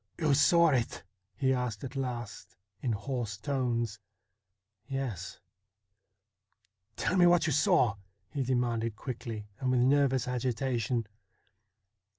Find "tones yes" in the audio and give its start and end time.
3.37-5.39